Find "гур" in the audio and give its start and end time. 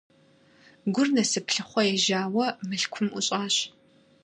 0.93-1.07